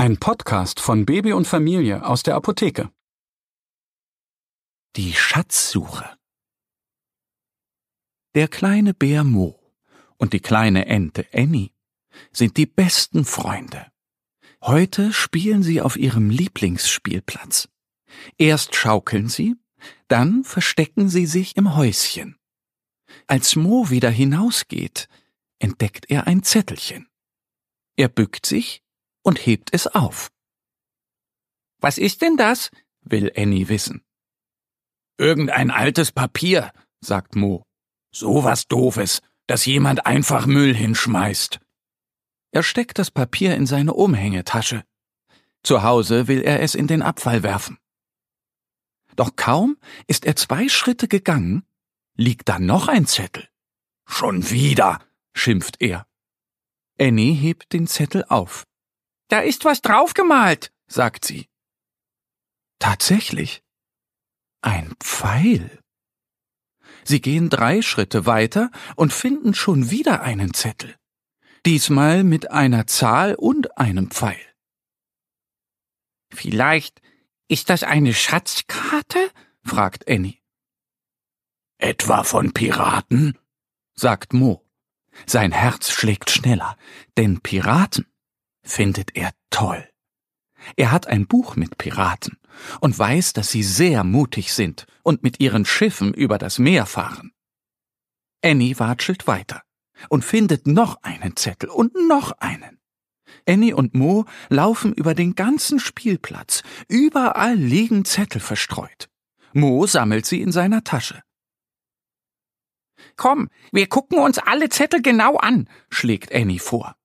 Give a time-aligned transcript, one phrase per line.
[0.00, 2.90] Ein Podcast von Baby und Familie aus der Apotheke.
[4.96, 6.16] Die Schatzsuche.
[8.34, 9.60] Der kleine Bär Mo
[10.16, 11.72] und die kleine Ente Annie
[12.32, 13.92] sind die besten Freunde.
[14.62, 17.68] Heute spielen sie auf ihrem Lieblingsspielplatz.
[18.38, 19.54] Erst schaukeln sie,
[20.08, 22.38] dann verstecken sie sich im Häuschen.
[23.26, 25.10] Als Mo wieder hinausgeht,
[25.58, 27.06] entdeckt er ein Zettelchen.
[27.96, 28.82] Er bückt sich
[29.22, 30.30] und hebt es auf.
[31.80, 32.70] Was ist denn das?
[33.02, 34.02] will Annie wissen.
[35.18, 37.64] Irgendein altes Papier, sagt Mo.
[38.12, 41.60] So was Doofes, dass jemand einfach Müll hinschmeißt.
[42.52, 44.84] Er steckt das Papier in seine Umhängetasche.
[45.62, 47.78] Zu Hause will er es in den Abfall werfen.
[49.16, 49.76] Doch kaum
[50.06, 51.64] ist er zwei Schritte gegangen,
[52.14, 53.48] liegt da noch ein Zettel.
[54.06, 55.00] Schon wieder,
[55.34, 56.06] schimpft er.
[56.98, 58.66] Annie hebt den Zettel auf.
[59.30, 61.48] Da ist was draufgemalt, sagt sie.
[62.80, 63.62] Tatsächlich.
[64.60, 65.78] Ein Pfeil.
[67.04, 70.96] Sie gehen drei Schritte weiter und finden schon wieder einen Zettel.
[71.64, 74.40] Diesmal mit einer Zahl und einem Pfeil.
[76.32, 77.00] Vielleicht
[77.46, 79.30] ist das eine Schatzkarte?
[79.62, 80.38] fragt Annie.
[81.78, 83.38] Etwa von Piraten?
[83.94, 84.66] sagt Mo.
[85.26, 86.76] Sein Herz schlägt schneller,
[87.16, 88.09] denn Piraten
[88.62, 89.86] findet er toll.
[90.76, 92.38] Er hat ein Buch mit Piraten
[92.80, 97.32] und weiß, dass sie sehr mutig sind und mit ihren Schiffen über das Meer fahren.
[98.42, 99.62] Annie watschelt weiter
[100.08, 102.78] und findet noch einen Zettel und noch einen.
[103.46, 106.62] Annie und Mo laufen über den ganzen Spielplatz.
[106.88, 109.08] Überall liegen Zettel verstreut.
[109.52, 111.22] Mo sammelt sie in seiner Tasche.
[113.16, 116.96] Komm, wir gucken uns alle Zettel genau an, schlägt Annie vor.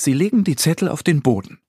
[0.00, 1.60] Sie legen die Zettel auf den Boden.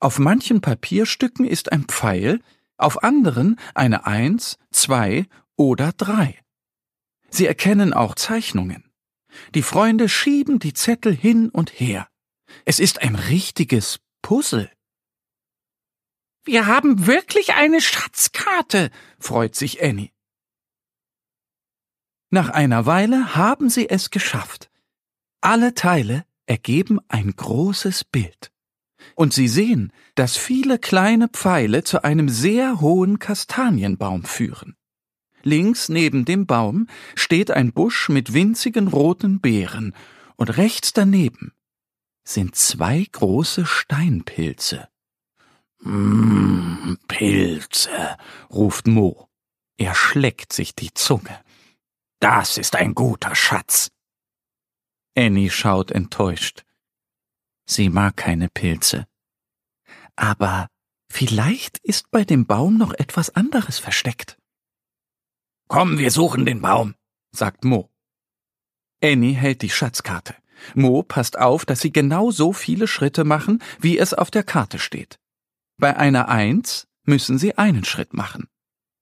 [0.00, 2.42] Auf manchen Papierstücken ist ein Pfeil,
[2.76, 5.26] auf anderen eine Eins, zwei
[5.56, 6.38] oder drei.
[7.30, 8.92] Sie erkennen auch Zeichnungen.
[9.54, 12.06] Die Freunde schieben die Zettel hin und her.
[12.66, 14.70] Es ist ein richtiges Puzzle.
[16.44, 20.10] Wir haben wirklich eine Schatzkarte, freut sich Annie.
[22.28, 24.70] Nach einer Weile haben sie es geschafft.
[25.40, 28.50] Alle Teile ergeben ein großes Bild.
[29.14, 34.76] Und sie sehen, dass viele kleine Pfeile zu einem sehr hohen Kastanienbaum führen.
[35.42, 39.94] Links neben dem Baum steht ein Busch mit winzigen roten Beeren,
[40.36, 41.52] und rechts daneben
[42.24, 44.88] sind zwei große Steinpilze.
[45.80, 48.16] Mmm, Pilze,
[48.50, 49.28] ruft Mo.
[49.76, 51.40] Er schleckt sich die Zunge.
[52.20, 53.90] Das ist ein guter Schatz.
[55.20, 56.64] Annie schaut enttäuscht.
[57.66, 59.06] Sie mag keine Pilze.
[60.16, 60.68] Aber
[61.12, 64.38] vielleicht ist bei dem Baum noch etwas anderes versteckt.
[65.68, 66.94] Komm, wir suchen den Baum,
[67.32, 67.90] sagt Mo.
[69.02, 70.34] Annie hält die Schatzkarte.
[70.74, 74.78] Mo passt auf, dass sie genau so viele Schritte machen, wie es auf der Karte
[74.78, 75.20] steht.
[75.76, 78.48] Bei einer Eins müssen sie einen Schritt machen.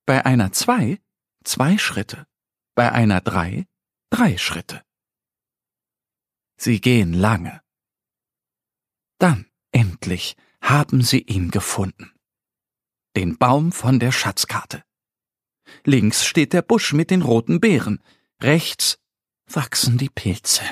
[0.05, 0.99] Bei einer Zwei
[1.45, 2.27] zwei Schritte.
[2.75, 3.67] Bei einer Drei
[4.09, 4.83] drei Schritte.
[6.59, 7.61] Sie gehen lange.
[9.17, 12.11] Dann, endlich, haben sie ihn gefunden.
[13.15, 14.83] Den Baum von der Schatzkarte.
[15.85, 18.03] Links steht der Busch mit den roten Beeren,
[18.41, 18.99] rechts
[19.47, 20.63] wachsen die Pilze.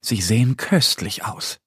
[0.00, 1.58] Sie sehen köstlich aus.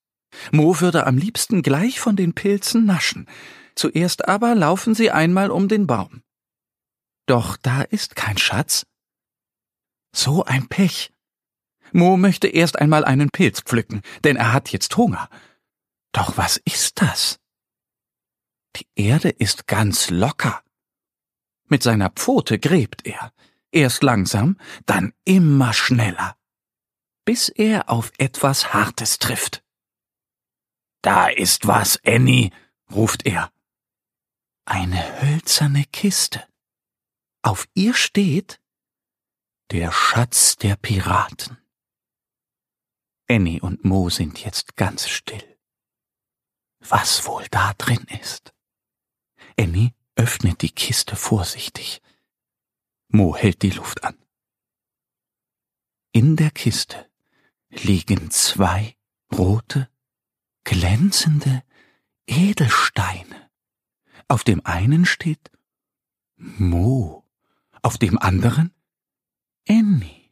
[0.52, 3.28] Mo würde am liebsten gleich von den Pilzen naschen,
[3.76, 6.24] zuerst aber laufen sie einmal um den Baum.
[7.26, 8.86] Doch da ist kein Schatz.
[10.16, 11.12] So ein Pech.
[11.92, 15.30] Mo möchte erst einmal einen Pilz pflücken, denn er hat jetzt Hunger.
[16.12, 17.40] Doch was ist das?
[18.76, 20.62] Die Erde ist ganz locker.
[21.66, 23.34] Mit seiner Pfote gräbt er,
[23.72, 26.38] erst langsam, dann immer schneller,
[27.26, 29.64] bis er auf etwas Hartes trifft.
[31.02, 32.52] Da ist was, Annie,
[32.92, 33.52] ruft er.
[34.66, 36.44] Eine hölzerne Kiste.
[37.42, 38.60] Auf ihr steht
[39.72, 41.58] der Schatz der Piraten.
[43.30, 45.58] Annie und Mo sind jetzt ganz still.
[46.80, 48.54] Was wohl da drin ist?
[49.60, 52.02] Annie öffnet die Kiste vorsichtig.
[53.10, 54.18] Mo hält die Luft an.
[56.12, 57.10] In der Kiste
[57.70, 58.96] liegen zwei
[59.34, 59.90] rote,
[60.64, 61.64] glänzende
[62.28, 63.50] Edelsteine.
[64.28, 65.52] Auf dem einen steht
[66.36, 67.26] Mo,
[67.82, 68.74] auf dem anderen
[69.68, 70.27] Annie.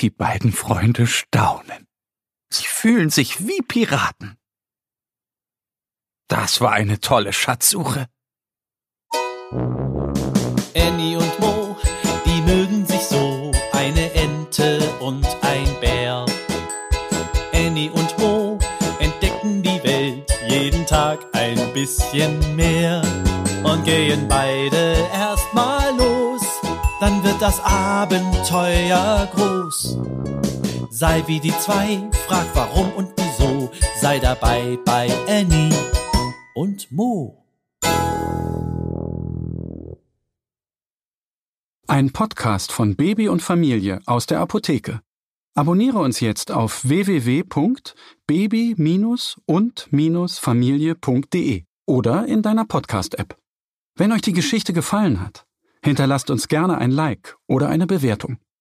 [0.00, 1.88] Die beiden Freunde staunen.
[2.50, 4.36] Sie fühlen sich wie Piraten.
[6.28, 8.06] Das war eine tolle Schatzsuche.
[10.76, 11.76] Annie und Mo,
[12.24, 16.24] die mögen sich so, eine Ente und ein Bär.
[17.52, 18.58] Annie und Mo
[19.00, 23.02] entdecken die Welt jeden Tag ein bisschen mehr
[23.64, 26.07] und gehen beide erstmal los,
[27.00, 29.98] dann wird das Abenteuer groß.
[30.90, 35.74] Sei wie die zwei, frag warum und wieso, sei dabei bei Annie
[36.54, 37.44] und Mo.
[41.86, 45.00] Ein Podcast von Baby und Familie aus der Apotheke.
[45.54, 48.74] Abonniere uns jetzt auf www.baby-
[49.46, 53.38] und-familie.de oder in deiner Podcast-App.
[53.96, 55.47] Wenn euch die Geschichte gefallen hat,
[55.82, 58.38] hinterlasst uns gerne ein Like oder eine Bewertung.